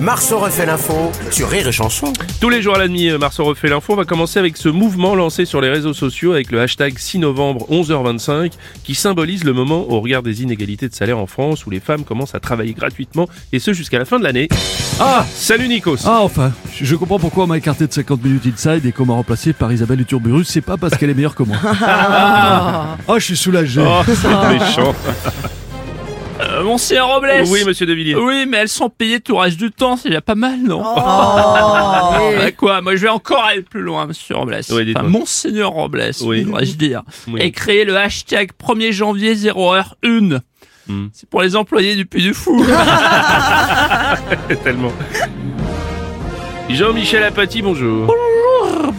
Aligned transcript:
Marceau 0.00 0.38
refait 0.38 0.64
l'info 0.64 1.10
sur 1.32 1.48
Rire 1.48 1.66
et 1.66 1.72
Chanson. 1.72 2.12
Tous 2.40 2.48
les 2.48 2.62
jours 2.62 2.76
à 2.76 2.78
la 2.78 2.86
demi, 2.86 3.08
euh, 3.08 3.18
Marceau 3.18 3.44
refait 3.44 3.68
l'info. 3.68 3.94
On 3.94 3.96
va 3.96 4.04
commencer 4.04 4.38
avec 4.38 4.56
ce 4.56 4.68
mouvement 4.68 5.16
lancé 5.16 5.44
sur 5.44 5.60
les 5.60 5.68
réseaux 5.70 5.92
sociaux 5.92 6.32
avec 6.32 6.52
le 6.52 6.60
hashtag 6.60 6.96
6 6.96 7.18
novembre 7.18 7.66
11h25 7.68 8.52
qui 8.84 8.94
symbolise 8.94 9.42
le 9.42 9.52
moment 9.52 9.90
au 9.90 10.00
regard 10.00 10.22
des 10.22 10.42
inégalités 10.42 10.88
de 10.88 10.94
salaire 10.94 11.18
en 11.18 11.26
France 11.26 11.66
où 11.66 11.70
les 11.70 11.80
femmes 11.80 12.04
commencent 12.04 12.36
à 12.36 12.40
travailler 12.40 12.74
gratuitement 12.74 13.28
et 13.52 13.58
ce 13.58 13.72
jusqu'à 13.72 13.98
la 13.98 14.04
fin 14.04 14.20
de 14.20 14.24
l'année. 14.24 14.48
Ah 15.00 15.26
Salut 15.34 15.66
Nikos 15.66 15.98
Ah 16.04 16.20
enfin, 16.22 16.52
je 16.76 16.84
je 16.84 16.94
comprends 16.94 17.18
pourquoi 17.18 17.44
on 17.44 17.48
m'a 17.48 17.58
écarté 17.58 17.86
de 17.86 17.92
50 17.92 18.22
minutes 18.22 18.46
inside 18.46 18.86
et 18.86 18.92
qu'on 18.92 19.06
m'a 19.06 19.14
remplacé 19.14 19.52
par 19.52 19.72
Isabelle 19.72 20.04
Turburus, 20.04 20.48
c'est 20.48 20.60
pas 20.60 20.76
parce 20.76 20.96
qu'elle 20.96 21.10
est 21.10 21.14
meilleure 21.14 21.34
que 21.34 21.42
moi. 21.42 21.56
Oh, 23.08 23.14
je 23.18 23.24
suis 23.24 23.36
soulagé. 23.36 23.82
Oh, 23.84 24.02
c'est 24.06 24.58
méchant 24.58 24.94
Euh, 26.58 26.64
Monsieur 26.64 27.02
Robles 27.02 27.30
Oui, 27.46 27.64
monsieur 27.64 27.86
De 27.86 27.92
Villiers. 27.92 28.16
Oui, 28.16 28.46
mais 28.46 28.58
elles 28.58 28.68
sont 28.68 28.90
payées 28.90 29.20
tout 29.20 29.32
le 29.34 29.38
reste 29.38 29.58
du 29.58 29.70
temps, 29.70 29.96
c'est 29.96 30.08
déjà 30.08 30.20
pas 30.20 30.34
mal, 30.34 30.58
non 30.62 30.82
Bah 30.82 32.50
quoi 32.56 32.80
Moi, 32.80 32.96
je 32.96 33.02
vais 33.02 33.08
encore 33.08 33.44
aller 33.44 33.62
plus 33.62 33.82
loin, 33.82 34.06
monsieur 34.06 34.36
Robles. 34.36 34.60
Oui, 34.70 34.92
enfin, 34.96 35.06
Monseigneur 35.06 35.70
Robles, 35.70 36.10
Oui. 36.22 36.44
devrais-je 36.44 36.74
dire. 36.74 37.02
Oui. 37.28 37.40
Et 37.40 37.52
créer 37.52 37.84
le 37.84 37.96
hashtag 37.96 38.50
1er 38.60 38.92
janvier 38.92 39.34
0h1. 39.34 40.40
Hmm. 40.88 41.08
C'est 41.12 41.28
pour 41.28 41.42
les 41.42 41.54
employés 41.54 41.94
du 41.96 42.06
Puy 42.06 42.22
du 42.22 42.34
Fou. 42.34 42.64
Tellement. 44.64 44.92
Jean-Michel 46.70 47.22
Apathy, 47.24 47.62
bonjour. 47.62 48.14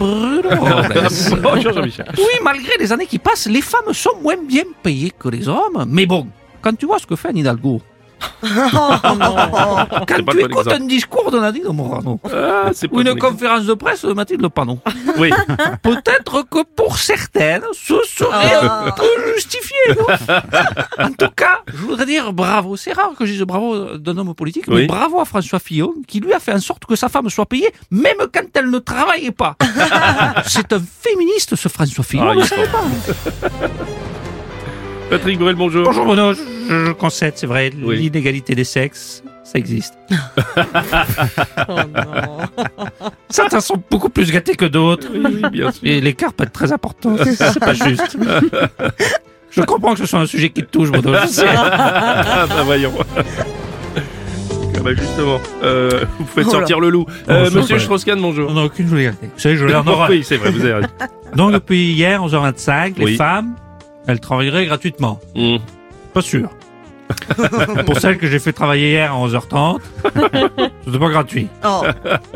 bonjour 0.00 1.72
Jean-Michel. 1.72 2.06
Oui, 2.16 2.24
malgré 2.42 2.72
les 2.78 2.92
années 2.92 3.06
qui 3.06 3.18
passent, 3.18 3.46
les 3.46 3.62
femmes 3.62 3.92
sont 3.92 4.16
moins 4.22 4.36
bien 4.36 4.62
payées 4.82 5.12
que 5.16 5.28
les 5.28 5.48
hommes. 5.48 5.84
Mais 5.88 6.06
bon, 6.06 6.26
quand 6.62 6.76
tu 6.76 6.86
vois 6.86 6.98
ce 6.98 7.06
que 7.06 7.16
fait 7.16 7.28
Anne 7.28 7.38
Hidalgo, 7.38 7.80
quand 8.42 10.06
tu 10.16 10.22
bon 10.22 10.32
écoutes 10.32 10.50
exemple. 10.66 10.72
un 10.74 10.86
discours 10.86 11.30
de 11.30 11.38
Nadine 11.38 11.68
Morano, 11.72 12.20
Ah, 12.30 12.70
ou 12.92 13.00
une 13.00 13.14
bon 13.14 13.18
conférence 13.18 13.64
de 13.64 13.72
presse 13.72 14.04
de 14.04 14.12
Mathilde 14.12 14.46
Panon, 14.48 14.78
Oui. 15.16 15.30
peut-être 15.82 16.42
que 16.50 16.58
pour 16.76 16.98
certaines, 16.98 17.62
ce 17.72 17.94
serait 18.06 18.54
un 18.62 18.90
peu 18.90 19.04
justifié, 19.34 19.74
En 20.98 21.12
tout 21.12 21.30
cas, 21.34 21.60
je 21.66 21.76
voudrais 21.78 22.04
dire 22.04 22.32
bravo. 22.34 22.76
C'est 22.76 22.92
rare 22.92 23.12
que 23.18 23.24
je 23.24 23.32
dise 23.32 23.42
bravo 23.42 23.96
d'un 23.96 24.18
homme 24.18 24.34
politique, 24.34 24.64
Oui. 24.68 24.82
mais 24.82 24.86
bravo 24.86 25.18
à 25.20 25.24
François 25.24 25.58
Fillon, 25.58 25.94
qui 26.06 26.20
lui 26.20 26.34
a 26.34 26.40
fait 26.40 26.52
en 26.52 26.60
sorte 26.60 26.84
que 26.84 26.96
sa 26.96 27.08
femme 27.08 27.30
soit 27.30 27.46
payée, 27.46 27.72
même 27.90 28.18
quand 28.32 28.42
elle 28.54 28.68
ne 28.70 28.78
travaillait 28.80 29.30
pas. 29.30 29.56
C'est 30.46 30.72
un 30.74 30.80
féministe, 31.00 31.56
ce 31.56 31.68
François 31.68 32.04
Fillon, 32.04 32.34
Ah, 32.38 32.80
Patrick 35.10 35.38
Bruel, 35.38 35.56
bonjour. 35.56 35.84
Bonjour 35.84 36.04
Bruno, 36.06 36.32
je, 36.34 36.40
je 36.86 36.92
concède, 36.92 37.32
c'est 37.36 37.46
vrai, 37.46 37.70
Oui. 37.82 37.96
l'inégalité 37.98 38.54
des 38.54 38.62
sexes, 38.64 39.22
ça 39.44 39.58
existe. 39.58 39.94
Certains 43.28 43.60
sont 43.60 43.82
beaucoup 43.90 44.08
plus 44.08 44.30
gâtés 44.30 44.54
que 44.54 44.64
d'autres. 44.66 45.08
Oui, 45.12 45.42
bien 45.50 45.72
sûr. 45.72 45.80
Et 45.84 46.00
l'écart 46.00 46.32
peut 46.32 46.44
être 46.44 46.52
très 46.52 46.72
important, 46.72 47.16
c'est 47.24 47.58
pas 47.58 47.74
juste. 47.74 48.16
Je 49.50 49.62
comprends 49.62 49.94
que 49.94 49.98
ce 50.00 50.06
soit 50.06 50.20
un 50.20 50.26
sujet 50.26 50.50
qui 50.50 50.62
te 50.62 50.70
touche, 50.70 50.90
Bruno. 50.92 51.12
je 51.22 51.26
sais. 51.26 51.46
Ah 51.56 52.46
bah 52.48 52.62
voyons. 52.64 52.92
Ah 53.16 54.82
bah 54.84 54.94
justement, 54.94 55.38
euh, 55.64 56.04
vous 56.20 56.26
faites 56.26 56.48
sortir 56.48 56.78
le 56.80 56.88
loup. 56.88 57.04
Euh, 57.28 57.44
Bonjour, 57.46 57.60
Monsieur. 57.62 57.78
Strauss-Kahn, 57.80 58.20
bonjour. 58.20 58.48
On 58.48 58.54
n'a 58.54 58.62
aucune 58.62 58.86
vulgarité. 58.86 59.26
Vous 59.26 59.40
savez, 59.40 59.56
je 59.56 59.66
l'ai 59.66 59.74
en 59.74 59.84
horreur. 59.86 60.08
Oui, 60.10 60.22
c'est 60.24 60.36
vrai, 60.36 60.50
vous 60.52 60.60
avez 60.64 60.74
raison. 60.74 60.88
Donc 61.34 61.52
depuis 61.52 61.92
hier, 61.92 62.22
11h25, 62.24 62.94
les 63.04 63.16
femmes, 63.16 63.54
elles 64.06 64.20
travailleraient 64.20 64.66
gratuitement. 64.66 65.20
Hum. 65.36 65.58
Pas 66.12 66.22
sûr. 66.22 66.48
Pour 67.86 67.98
celles 67.98 68.18
que 68.18 68.28
j'ai 68.28 68.38
fait 68.38 68.52
travailler 68.52 68.90
hier 68.90 69.12
à 69.12 69.16
11h30, 69.16 69.78
c'était 70.84 70.98
pas 70.98 71.08
gratuit. 71.08 71.48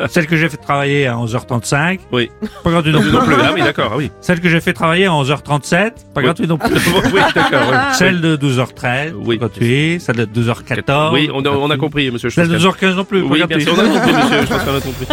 Celles 0.09 0.27
que 0.27 0.37
j'ai 0.37 0.49
fait 0.49 0.57
travailler 0.57 1.07
à 1.07 1.15
11h35, 1.15 2.01
Oui. 2.11 2.29
pas 2.65 2.71
gratuit 2.73 2.91
non 2.93 3.01
plus. 3.01 3.13
Non 3.13 3.21
plus. 3.25 3.35
Ah 3.41 3.53
oui, 3.55 3.63
d'accord, 3.63 3.91
ah 3.93 3.97
oui. 3.97 4.11
Celle 4.21 4.41
que 4.41 4.49
j'ai 4.49 4.61
fait 4.61 4.73
travailler 4.73 5.07
à 5.07 5.11
11h37, 5.11 5.71
pas 5.79 5.93
Oui. 6.17 6.23
gratuit 6.25 6.49
non 6.49 6.59
plus. 6.59 6.75
oui, 7.15 7.21
d'accord. 7.37 7.69
oui. 7.71 7.77
Celle 7.93 8.21
de 8.21 8.37
12h13, 8.37 9.13
Oui. 9.15 9.39
gratuit. 9.39 10.01
Celle 10.01 10.17
de 10.17 10.27
12h14. 10.27 11.13
Oui, 11.13 11.31
on 11.33 11.45
a, 11.45 11.51
on 11.51 11.71
a 11.71 11.77
compris, 11.77 12.11
monsieur 12.11 12.31
Celle 12.31 12.49
de 12.49 12.59
Strauss-Kahn. 12.59 12.91
12h15 12.95 12.97
non 12.97 13.05
plus, 13.05 13.23
pas 13.23 13.29
Oui, 13.29 13.63
sûr, 13.63 13.75
on 13.77 13.81
a 13.81 13.89
compris, 13.89 14.13
monsieur 14.13 14.45
Strauss-Kahn, 14.47 14.75
on 14.75 14.77
a 14.77 14.81
compris. 14.81 15.07